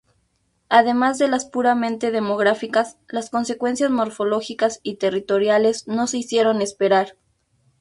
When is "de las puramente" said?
1.19-2.09